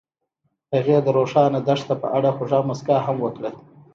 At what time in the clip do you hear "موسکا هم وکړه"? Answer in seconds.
2.67-3.51